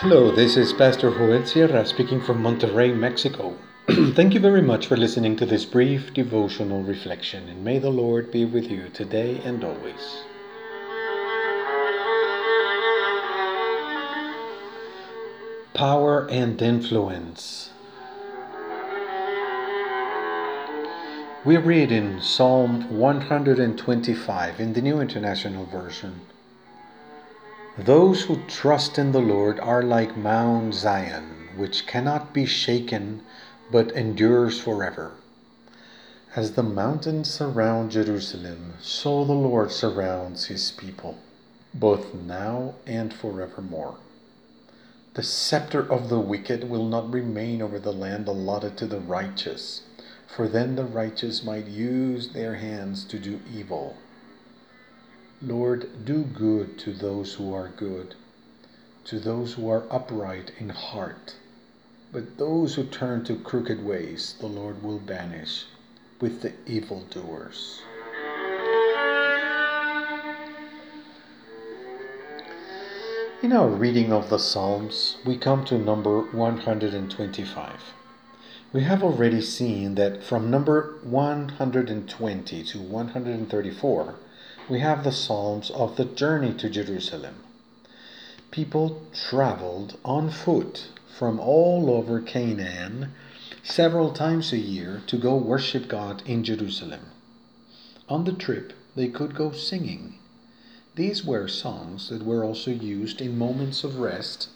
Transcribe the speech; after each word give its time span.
Hello, 0.00 0.34
this 0.34 0.56
is 0.56 0.72
Pastor 0.72 1.10
Joel 1.10 1.44
Sierra 1.44 1.84
speaking 1.84 2.22
from 2.22 2.42
Monterrey, 2.42 2.96
Mexico. 2.96 3.54
Thank 3.86 4.32
you 4.32 4.40
very 4.40 4.62
much 4.62 4.86
for 4.86 4.96
listening 4.96 5.36
to 5.36 5.44
this 5.44 5.66
brief 5.66 6.14
devotional 6.14 6.82
reflection, 6.82 7.50
and 7.50 7.62
may 7.62 7.78
the 7.78 7.90
Lord 7.90 8.32
be 8.32 8.46
with 8.46 8.70
you 8.70 8.88
today 8.88 9.42
and 9.44 9.62
always. 9.62 10.22
Power 15.74 16.26
and 16.30 16.62
influence. 16.62 17.68
We 21.44 21.58
read 21.58 21.92
in 21.92 22.22
Psalm 22.22 22.98
125 22.98 24.60
in 24.60 24.72
the 24.72 24.80
New 24.80 24.98
International 25.02 25.66
Version. 25.66 26.22
Those 27.84 28.24
who 28.24 28.42
trust 28.46 28.98
in 28.98 29.12
the 29.12 29.22
Lord 29.22 29.58
are 29.58 29.82
like 29.82 30.14
Mount 30.14 30.74
Zion, 30.74 31.48
which 31.56 31.86
cannot 31.86 32.34
be 32.34 32.44
shaken 32.44 33.22
but 33.72 33.90
endures 33.92 34.60
forever. 34.60 35.12
As 36.36 36.52
the 36.52 36.62
mountains 36.62 37.30
surround 37.30 37.92
Jerusalem, 37.92 38.74
so 38.82 39.24
the 39.24 39.32
Lord 39.32 39.72
surrounds 39.72 40.46
his 40.46 40.72
people, 40.72 41.20
both 41.72 42.12
now 42.12 42.74
and 42.86 43.14
forevermore. 43.14 43.96
The 45.14 45.22
scepter 45.22 45.80
of 45.80 46.10
the 46.10 46.20
wicked 46.20 46.68
will 46.68 46.84
not 46.84 47.10
remain 47.10 47.62
over 47.62 47.78
the 47.78 47.94
land 47.94 48.28
allotted 48.28 48.76
to 48.76 48.86
the 48.86 49.00
righteous, 49.00 49.84
for 50.26 50.48
then 50.48 50.76
the 50.76 50.84
righteous 50.84 51.42
might 51.42 51.66
use 51.66 52.34
their 52.34 52.56
hands 52.56 53.04
to 53.04 53.18
do 53.18 53.40
evil. 53.50 53.96
Lord, 55.42 56.04
do 56.04 56.24
good 56.24 56.78
to 56.80 56.92
those 56.92 57.32
who 57.34 57.54
are 57.54 57.72
good, 57.74 58.14
to 59.06 59.18
those 59.18 59.54
who 59.54 59.70
are 59.70 59.84
upright 59.90 60.52
in 60.58 60.68
heart. 60.68 61.34
But 62.12 62.36
those 62.36 62.74
who 62.74 62.84
turn 62.84 63.24
to 63.24 63.36
crooked 63.36 63.82
ways, 63.82 64.34
the 64.38 64.48
Lord 64.48 64.82
will 64.82 64.98
banish 64.98 65.64
with 66.20 66.42
the 66.42 66.52
evildoers. 66.66 67.80
In 73.42 73.52
our 73.54 73.70
reading 73.70 74.12
of 74.12 74.28
the 74.28 74.38
Psalms, 74.38 75.16
we 75.24 75.38
come 75.38 75.64
to 75.64 75.78
number 75.78 76.20
125. 76.20 77.94
We 78.74 78.82
have 78.82 79.02
already 79.02 79.40
seen 79.40 79.94
that 79.94 80.22
from 80.22 80.50
number 80.50 80.98
120 81.02 82.62
to 82.62 82.78
134, 82.78 84.14
we 84.70 84.78
have 84.78 85.02
the 85.02 85.10
Psalms 85.10 85.68
of 85.70 85.96
the 85.96 86.04
journey 86.04 86.54
to 86.54 86.70
Jerusalem. 86.70 87.34
People 88.52 89.02
traveled 89.12 89.98
on 90.04 90.30
foot 90.30 90.90
from 91.18 91.40
all 91.40 91.90
over 91.90 92.20
Canaan 92.20 93.12
several 93.64 94.12
times 94.12 94.52
a 94.52 94.58
year 94.58 95.02
to 95.08 95.18
go 95.18 95.34
worship 95.34 95.88
God 95.88 96.22
in 96.24 96.44
Jerusalem. 96.44 97.00
On 98.08 98.22
the 98.22 98.32
trip, 98.32 98.72
they 98.94 99.08
could 99.08 99.34
go 99.34 99.50
singing. 99.50 100.20
These 100.94 101.24
were 101.24 101.48
songs 101.48 102.08
that 102.08 102.22
were 102.22 102.44
also 102.44 102.70
used 102.70 103.20
in 103.20 103.36
moments 103.36 103.82
of 103.82 103.98
rest, 103.98 104.50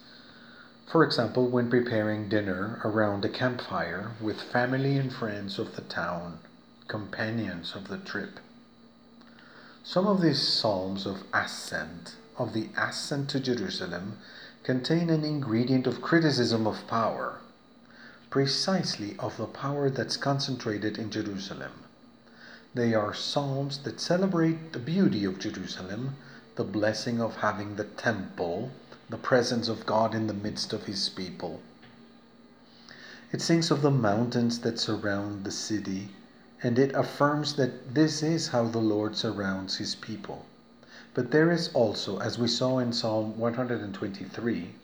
for 0.87 1.03
example, 1.03 1.49
when 1.49 1.69
preparing 1.69 2.29
dinner 2.29 2.81
around 2.85 3.25
a 3.25 3.29
campfire 3.29 4.13
with 4.21 4.41
family 4.41 4.97
and 4.97 5.13
friends 5.13 5.59
of 5.59 5.75
the 5.75 5.83
town, 5.83 6.39
companions 6.87 7.75
of 7.75 7.89
the 7.89 7.99
trip. 7.99 8.39
Some 9.87 10.07
of 10.07 10.23
these 10.23 10.41
psalms 10.41 11.05
of 11.05 11.25
ascent, 11.35 12.17
of 12.39 12.55
the 12.55 12.71
ascent 12.75 13.29
to 13.31 13.39
Jerusalem, 13.39 14.17
contain 14.63 15.11
an 15.11 15.25
ingredient 15.25 15.87
of 15.87 16.01
criticism 16.01 16.67
of 16.67 16.87
power, 16.87 17.41
precisely 18.31 19.15
of 19.19 19.37
the 19.37 19.45
power 19.45 19.91
that's 19.91 20.17
concentrated 20.17 20.97
in 20.97 21.11
Jerusalem. 21.11 21.73
They 22.73 22.95
are 22.95 23.13
psalms 23.13 23.77
that 23.81 24.01
celebrate 24.01 24.73
the 24.73 24.79
beauty 24.79 25.27
of 25.27 25.39
Jerusalem, 25.39 26.17
the 26.57 26.65
blessing 26.65 27.21
of 27.21 27.37
having 27.37 27.77
the 27.77 27.85
temple, 27.85 28.71
the 29.11 29.19
presence 29.19 29.69
of 29.69 29.85
God 29.85 30.15
in 30.15 30.29
the 30.29 30.33
midst 30.33 30.73
of 30.73 30.85
his 30.85 31.11
people. 31.11 31.61
It 33.33 33.43
sings 33.43 33.71
of 33.71 33.83
the 33.83 33.91
mountains 33.91 34.61
that 34.61 34.81
surround 34.81 35.45
the 35.45 35.53
city, 35.53 36.09
and 36.65 36.79
it 36.79 36.95
affirms 36.95 37.57
that 37.57 37.95
this 37.95 38.23
is 38.23 38.49
how 38.49 38.65
the 38.65 38.79
Lord 38.79 39.15
surrounds 39.15 39.77
his 39.77 39.95
people. 39.95 40.47
But 41.13 41.31
there 41.31 41.53
is 41.53 41.69
also, 41.75 42.19
as 42.21 42.39
we 42.39 42.49
saw 42.49 42.79
in 42.79 42.91
Psalm 42.95 43.39
123, 43.39 44.75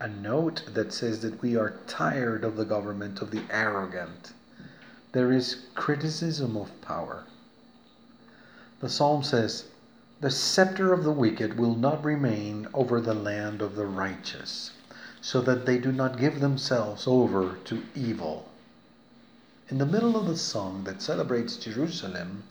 a 0.00 0.08
note 0.08 0.62
that 0.72 0.94
says 0.94 1.20
that 1.20 1.42
we 1.42 1.56
are 1.56 1.74
tired 1.86 2.42
of 2.42 2.56
the 2.56 2.64
government 2.64 3.20
of 3.20 3.30
the 3.30 3.42
arrogant. 3.50 4.32
There 5.12 5.30
is 5.30 5.66
criticism 5.74 6.56
of 6.56 6.80
power. 6.80 7.24
The 8.80 8.88
psalm 8.88 9.22
says, 9.22 9.64
The 10.22 10.30
scepter 10.30 10.94
of 10.94 11.04
the 11.04 11.12
wicked 11.12 11.58
will 11.58 11.74
not 11.74 12.02
remain 12.02 12.66
over 12.72 12.98
the 12.98 13.12
land 13.12 13.60
of 13.60 13.76
the 13.76 13.86
righteous, 13.86 14.70
so 15.20 15.42
that 15.42 15.66
they 15.66 15.76
do 15.76 15.92
not 15.92 16.18
give 16.18 16.40
themselves 16.40 17.06
over 17.06 17.56
to 17.66 17.82
evil. 17.94 18.48
In 19.70 19.78
the 19.78 19.86
middle 19.86 20.14
of 20.14 20.26
the 20.26 20.36
song 20.36 20.84
that 20.84 21.00
celebrates 21.00 21.56
Jerusalem, 21.56 22.42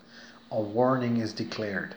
a 0.50 0.60
warning 0.60 1.18
is 1.18 1.32
declared 1.32 1.94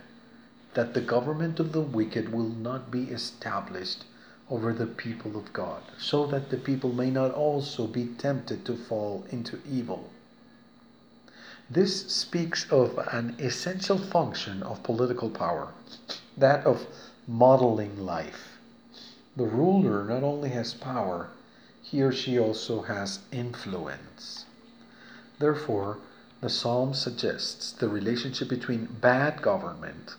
that 0.75 0.93
the 0.93 1.01
government 1.01 1.59
of 1.59 1.73
the 1.73 1.81
wicked 1.81 2.31
will 2.31 2.51
not 2.51 2.91
be 2.91 3.05
established 3.05 4.05
over 4.51 4.75
the 4.75 4.87
people 4.87 5.39
of 5.39 5.55
God, 5.55 5.83
so 5.99 6.27
that 6.27 6.51
the 6.51 6.59
people 6.59 6.93
may 6.93 7.11
not 7.11 7.33
also 7.33 7.87
be 7.87 8.09
tempted 8.19 8.67
to 8.67 8.77
fall 8.77 9.25
into 9.31 9.59
evil. 9.67 10.11
This 11.71 12.13
speaks 12.13 12.71
of 12.71 12.99
an 13.11 13.37
essential 13.39 13.97
function 13.97 14.63
of 14.63 14.83
political 14.83 15.31
power, 15.31 15.73
that 16.37 16.67
of 16.67 16.87
modeling 17.27 18.05
life. 18.05 18.59
The 19.35 19.47
ruler 19.47 20.05
not 20.05 20.23
only 20.23 20.51
has 20.51 20.75
power, 20.75 21.31
he 21.81 22.03
or 22.03 22.13
she 22.13 22.39
also 22.39 22.83
has 22.83 23.21
influence. 23.33 24.45
Therefore, 25.39 25.99
the 26.41 26.49
psalm 26.49 26.95
suggests 26.95 27.73
the 27.73 27.89
relationship 27.89 28.49
between 28.49 28.97
bad 29.01 29.43
government 29.43 30.17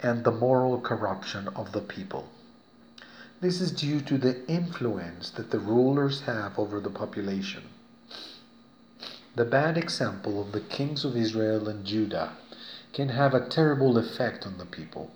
and 0.00 0.24
the 0.24 0.30
moral 0.30 0.80
corruption 0.80 1.48
of 1.48 1.72
the 1.72 1.80
people. 1.80 2.28
This 3.40 3.60
is 3.60 3.72
due 3.72 4.00
to 4.02 4.18
the 4.18 4.46
influence 4.48 5.30
that 5.30 5.50
the 5.50 5.58
rulers 5.58 6.22
have 6.22 6.58
over 6.58 6.78
the 6.78 6.90
population. 6.90 7.64
The 9.34 9.44
bad 9.44 9.78
example 9.78 10.40
of 10.40 10.52
the 10.52 10.60
kings 10.60 11.04
of 11.04 11.16
Israel 11.16 11.68
and 11.68 11.84
Judah 11.84 12.32
can 12.92 13.10
have 13.10 13.32
a 13.32 13.48
terrible 13.48 13.96
effect 13.96 14.46
on 14.46 14.58
the 14.58 14.66
people. 14.66 15.10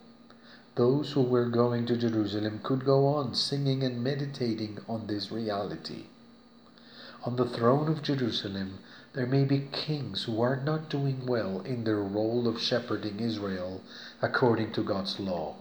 Those 0.77 1.13
who 1.13 1.23
were 1.23 1.47
going 1.47 1.87
to 1.87 1.97
Jerusalem 1.97 2.61
could 2.63 2.85
go 2.85 3.07
on 3.07 3.35
singing 3.35 3.83
and 3.83 4.03
meditating 4.03 4.79
on 4.89 5.07
this 5.07 5.31
reality. 5.31 6.05
On 7.27 7.37
the 7.37 7.49
throne 7.49 7.89
of 7.89 8.03
Jerusalem, 8.03 8.81
there 9.15 9.25
may 9.27 9.45
be 9.45 9.69
kings 9.73 10.25
who 10.25 10.43
are 10.43 10.57
not 10.57 10.91
doing 10.91 11.25
well 11.25 11.61
in 11.63 11.85
their 11.85 12.03
role 12.03 12.47
of 12.47 12.61
shepherding 12.61 13.19
Israel 13.19 13.81
according 14.21 14.73
to 14.73 14.83
God's 14.83 15.19
law. 15.19 15.57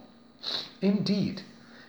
Indeed, 0.82 1.40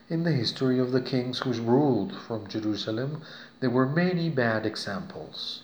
in 0.08 0.24
the 0.24 0.32
history 0.32 0.80
of 0.80 0.94
the 0.94 1.02
kings 1.02 1.40
who 1.40 1.52
ruled 1.52 2.16
from 2.16 2.48
Jerusalem, 2.48 3.22
there 3.60 3.70
were 3.70 3.86
many 3.86 4.30
bad 4.30 4.66
examples. 4.66 5.64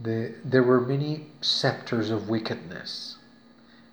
The, 0.00 0.32
there 0.42 0.62
were 0.62 0.80
many 0.80 1.26
scepters 1.42 2.08
of 2.08 2.30
wickedness. 2.30 3.18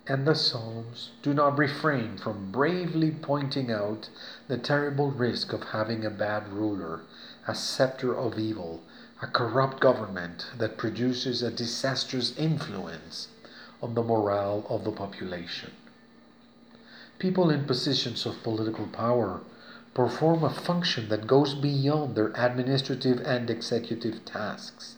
And 0.06 0.26
the 0.26 0.34
Psalms 0.34 1.10
do 1.20 1.34
not 1.34 1.58
refrain 1.58 2.16
from 2.16 2.52
bravely 2.52 3.10
pointing 3.10 3.70
out 3.70 4.08
the 4.48 4.56
terrible 4.56 5.10
risk 5.10 5.52
of 5.52 5.64
having 5.64 6.06
a 6.06 6.10
bad 6.10 6.48
ruler, 6.52 7.02
a 7.46 7.54
scepter 7.54 8.16
of 8.16 8.38
evil, 8.38 8.80
a 9.22 9.26
corrupt 9.26 9.80
government 9.80 10.46
that 10.58 10.76
produces 10.76 11.42
a 11.42 11.50
disastrous 11.50 12.36
influence 12.36 13.28
on 13.82 13.94
the 13.94 14.02
morale 14.02 14.66
of 14.68 14.84
the 14.84 14.92
population. 14.92 15.70
People 17.18 17.48
in 17.48 17.64
positions 17.64 18.26
of 18.26 18.42
political 18.42 18.86
power 18.86 19.40
perform 19.94 20.44
a 20.44 20.50
function 20.50 21.08
that 21.08 21.26
goes 21.26 21.54
beyond 21.54 22.14
their 22.14 22.30
administrative 22.34 23.18
and 23.20 23.48
executive 23.48 24.22
tasks. 24.26 24.96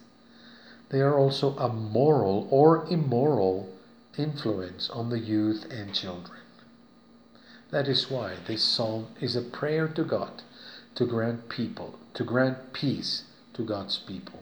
They 0.88 1.00
are 1.00 1.16
also 1.16 1.56
a 1.56 1.72
moral 1.72 2.48
or 2.50 2.86
immoral 2.90 3.68
influence 4.16 4.90
on 4.90 5.10
the 5.10 5.20
youth 5.20 5.64
and 5.70 5.94
children. 5.94 6.40
That 7.70 7.86
is 7.86 8.10
why 8.10 8.34
this 8.48 8.64
psalm 8.64 9.08
is 9.20 9.36
a 9.36 9.42
prayer 9.42 9.86
to 9.86 10.02
God 10.02 10.42
to 10.96 11.06
grant 11.06 11.48
people, 11.48 12.00
to 12.14 12.24
grant 12.24 12.72
peace 12.72 13.22
to 13.58 13.64
God's 13.64 13.98
people. 13.98 14.38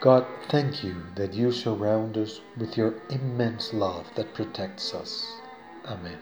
God, 0.00 0.24
thank 0.48 0.84
you 0.84 0.94
that 1.16 1.34
you 1.34 1.50
surround 1.50 2.16
us 2.16 2.40
with 2.56 2.76
your 2.76 2.94
immense 3.10 3.74
love 3.74 4.06
that 4.14 4.32
protects 4.32 4.94
us. 4.94 5.26
Amen. 5.86 6.18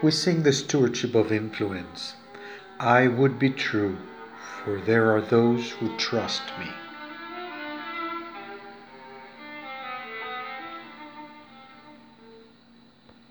We 0.00 0.12
sing 0.12 0.44
the 0.44 0.52
stewardship 0.52 1.16
of 1.16 1.32
influence. 1.32 2.14
I 2.78 3.08
would 3.08 3.40
be 3.40 3.50
true, 3.50 3.98
for 4.62 4.80
there 4.80 5.10
are 5.10 5.20
those 5.20 5.70
who 5.70 5.96
trust 5.96 6.42
me. 6.60 6.68